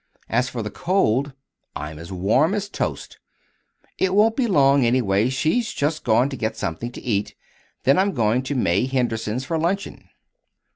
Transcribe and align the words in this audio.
As 0.29 0.49
for 0.49 0.63
the 0.63 0.71
cold 0.71 1.33
I'm 1.75 1.99
as 1.99 2.11
warm 2.11 2.55
as 2.55 2.69
toast. 2.69 3.19
It 3.99 4.15
won't 4.15 4.35
be 4.35 4.47
long, 4.47 4.83
anyway; 4.83 5.29
she's 5.29 5.71
just 5.73 6.03
gone 6.03 6.27
to 6.29 6.35
get 6.35 6.57
something 6.57 6.91
to 6.93 7.01
eat. 7.03 7.35
Then 7.83 7.99
I'm 7.99 8.13
going 8.13 8.41
to 8.45 8.55
May 8.55 8.87
Henderson's 8.87 9.45
for 9.45 9.59
luncheon." 9.59 10.09